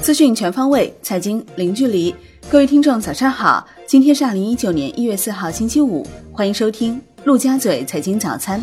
[0.00, 2.14] 资讯全方位，财经零距离。
[2.50, 3.66] 各位听众，早上好！
[3.86, 8.62] 今天是二零一九年一月四号，星期五，欢迎收听陆家嘴财经早餐。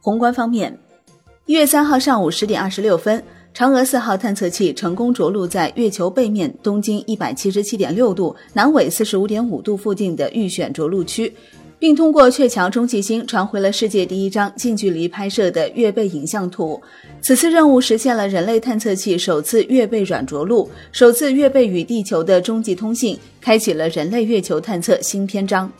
[0.00, 0.78] 宏观方面，
[1.44, 3.22] 一月三号上午十点二十六分，
[3.54, 11.34] 嫦娥四号探测器成功着陆在月球背面东经一百七十七点六度、南纬四十五点五度附近的预选着陆区。
[11.80, 16.80] 并通过鹊桥中继星传回了世界第一张近距离拍摄的月背影像图。
[17.22, 25.72] 此次任务实现了人类探测器首次月背软着陆，首次月背与地球的中继通信，开启了人类月球探测新篇章。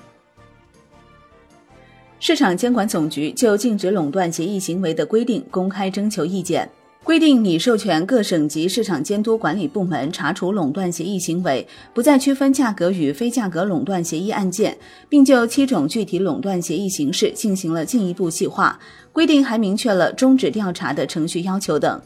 [2.18, 6.68] 市场监管总局就禁止垄断协议行为的规定公开征求意见。
[7.02, 14.76] 规定拟授权各省级市场监督管理部门查处垄断协议行为，不再区分价格与非价格垄断协议案件，
[15.08, 18.78] 并就七种具体垄断协议形式进行了进一步细化。
[19.12, 22.00] 规定还明确了终止调查的程序要求等。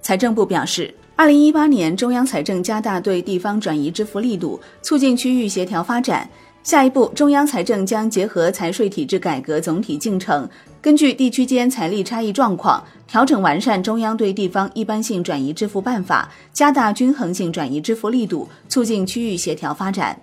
[0.00, 6.28] 财政部表示，二零一八年中央财政加大对地方转移支付力度，促进区域协调发展。
[6.62, 10.46] 下一步，中央财政将结合财税体制改革总体进程，
[10.82, 20.20] 根据地区间财力差异状况，调整完善中央对地方一般性转移支付办法，加大均衡性转移支付力度，促进区域协调发展。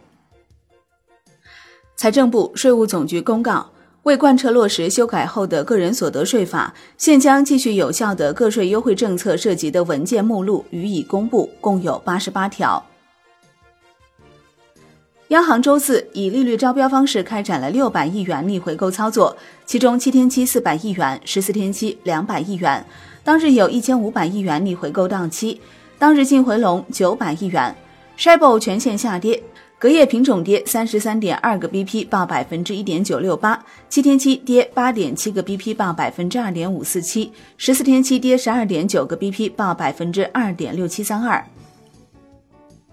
[1.95, 3.71] 财政部、税务总局公告，
[4.03, 12.85] 为贯彻落实修改后的个人所得税法，现将继续有效的个税优惠政策涉及的文件目录予以公布，共有八十八条。
[15.29, 22.85] 央行周四以利率招标方式开展了六百亿元逆回购操作，其中七天期四百亿元，十四天期两百亿元。
[23.23, 25.59] 当日有一千五百亿元逆回购到期，
[25.97, 27.75] 当日净回笼九百亿元。
[28.19, 29.41] Shibor 全线下跌，
[29.79, 41.43] 隔夜品种跌三十三点二个 BP，报百分之一点九六八；七天期跌八点七个 BP，报百分之二点五四七；十四天期跌十二点九个 BP，报百分之二点六七三二。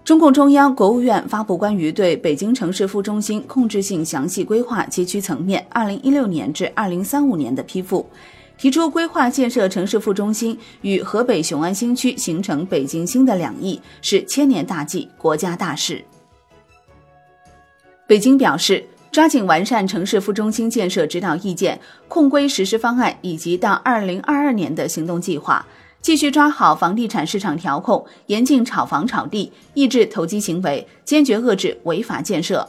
[0.03, 8.05] 中共中央、国务院发布关于对北京城市副中心控制性详细规划街区层面（二零一六年至二零三五年）的批复，
[8.57, 16.03] 提出规划建设城市副中心与河北雄安新区形成北京新的两翼，是千年大计、国家大事。
[18.05, 25.65] 北京表示，抓紧完善城市副中心建设指导意见、控规实施方案以及到二零二二年的行动计划。
[26.03, 32.67] 继续抓好房地产市场调控，严禁炒房炒地，抑制投机行为，坚决遏制违法建设。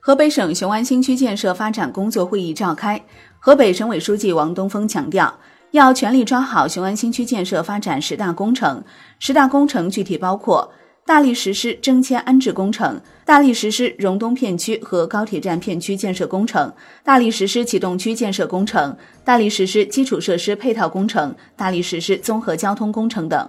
[0.00, 3.04] 河北省雄安新区建设发展工作会议召开，
[3.38, 5.38] 河北省委书记王东峰强调，
[5.72, 8.82] 要全力抓好雄安新区建设发展十大工程。
[9.18, 10.72] 十大工程具体包括。
[11.06, 16.74] 大力实施征迁安置工程，大力实施荣东片区和高铁站片区建设工程，
[17.04, 23.48] 大力实施启动区建设工程，大力实施基础设施配套工程，大力实施综合交通工程等。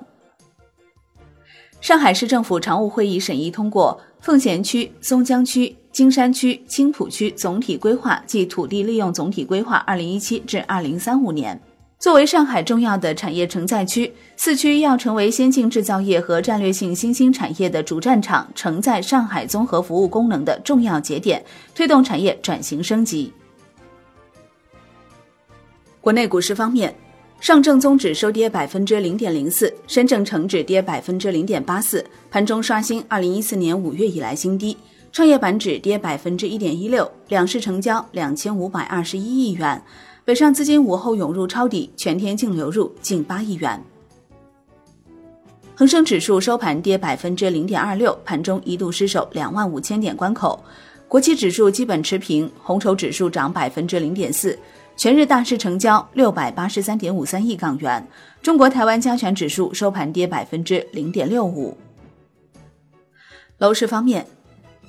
[1.81, 11.59] 上海市政府常务会议审议通过《奉贤区、松江区、金山区、青浦区总体规划暨土地利用总体规划（二零一七至二零三五年）。
[11.99, 21.43] 作为上海重要的产业承载区，四区要成为先进制造业和战略性新兴产业的主战场，承载上海综合服务功能的重要节点，
[21.73, 23.33] 推动产业转型升级。
[25.99, 26.95] 国内股市方面，
[27.39, 34.77] 上证综指收跌百分之零点零四，深证成指跌百分之零点八四，盘中刷新二零一四年五月以来新低。
[35.11, 39.81] 创业板指跌百分之一点一六，两市成交两千五百二十一亿元。
[40.27, 43.81] 北上资金午后涌入抄底，全天净流入近八亿元。
[45.73, 50.61] 恒生指数收盘跌百分之零点二六，盘中一度失守两万五千点关口。
[51.07, 54.59] 国企指数基本持平，红筹指数涨百分之零点四。
[54.97, 58.05] 全日大市成交六百八十三点五三亿港元。
[58.41, 61.77] 中国台湾加权指数收盘跌百分之零点六五。
[63.59, 64.27] 楼市方面。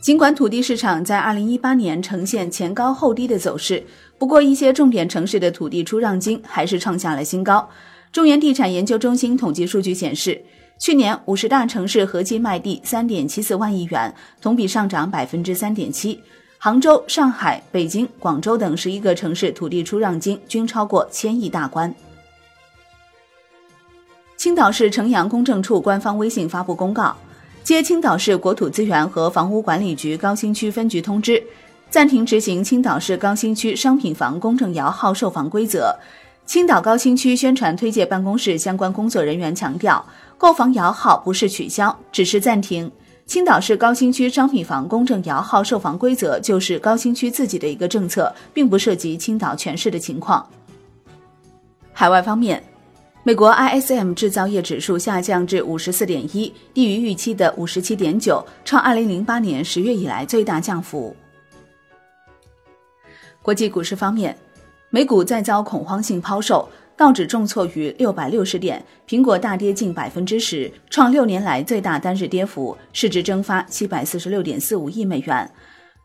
[0.00, 3.84] 尽管土地市场在二零一八年呈现前高后低的走势，
[4.16, 7.68] 不过一些重点城市的土地出让金还是创下了新高。
[8.12, 10.40] 中原地产研究中心统计数据显示，
[10.78, 16.18] 去年五十大城市合计卖地三点七四万亿元，同比上涨百分之三点七。
[16.58, 21.94] 杭州、上海、北京、广州等十一个城市土地出让金均超过千亿大关。
[24.36, 27.16] 青岛市城阳公证处官方微信发布公告。
[27.68, 31.42] 接青岛市国土资源和房屋管理局高新区分局通知，
[31.90, 35.94] 暂停执行青岛市高新区商品房公证摇号售房规则。
[36.46, 40.02] 青岛高新区宣传推介办公室相关工作人员强调，
[40.38, 42.90] 购房摇号不是取消，只是暂停。
[43.26, 50.48] 青岛市高新区商品房公证摇号售房规则就是高新区自己的一个政策，并不涉及青岛全市的情况。
[51.92, 52.64] 海外方面，
[53.24, 61.14] 美国 ISM 制造业指数下降至五十四点一，低于预期的五十七点九，创二零零八年十月以来最大降幅。
[63.42, 64.34] 国际股市方面，
[64.88, 66.66] 美股再遭恐慌性抛售，
[66.96, 75.50] 道指重挫逾六百六十点，苹果大跌近百分之十，创六年来最大单日跌幅，市值蒸发七百四十六点四五亿美元。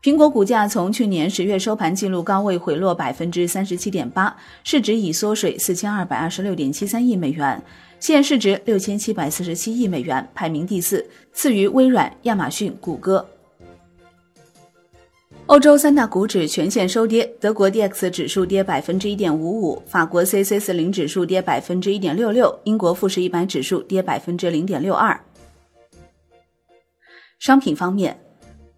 [0.04, 7.62] 苹果股价从去年十月收盘纪录高位回落百分之三十七点八，市值已缩水四千二百二十六点七三亿美元，
[7.98, 13.26] 现市值六千七百四十七亿美元，排名第四，次于微软、亚马逊、谷歌。
[15.46, 25.18] 欧洲三大股指全线收跌，德国 D X 指数跌百分之一点五五，法国 C C 四零指数跌百分之一点六六，英国富时一百指数跌百分之零点六二。
[27.38, 28.20] 商品方面。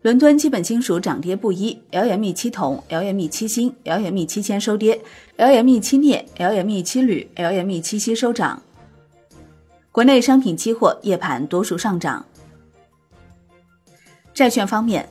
[0.07, 5.03] 伦敦基本金属涨跌不一，LME 七铜、LME 七锌、LME 七铅收跌
[5.37, 8.63] ，LME 七镍、LME 七铝、LME 七锡收涨。
[9.91, 12.25] 国内商品期货夜盘多数上涨。
[14.33, 15.09] 债券方面，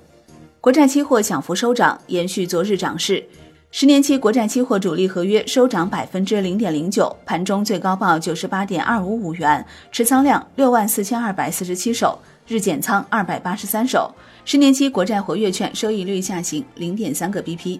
[0.61, 3.27] 国债期货小幅收涨，延续昨日涨势。
[3.71, 14.13] 十年期国债期货主力合约收涨百分之零点零九，盘中最高报九十八点二五五元，持仓量六万四千二百四十七手，日减仓二百八十三手。
[14.43, 17.79] 十年期国债活跃券收益率下行零点三个 BP。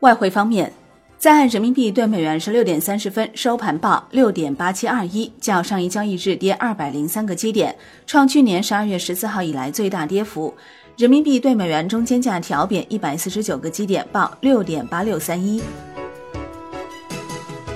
[0.00, 0.72] 外汇方面，
[1.16, 10.52] 在岸人民币对美元十六点三十分收盘报六点八七二一，较上一交易日跌二百零三个基点，创去年十二月十四号以来最大跌幅。
[10.96, 15.62] 人民币对美元中间价调贬一百四十九个基点，报六点八六三一。